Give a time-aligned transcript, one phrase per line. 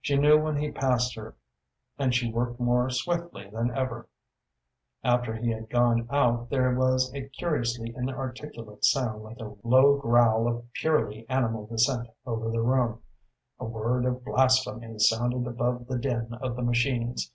[0.00, 1.36] She knew when he passed her,
[2.00, 4.08] and she worked more swiftly than ever.
[5.04, 10.48] After he had gone out there was a curiously inarticulate sound like a low growl
[10.48, 13.02] of purely animal dissent over the room;
[13.60, 17.30] a word of blasphemy sounded above the din of the machines.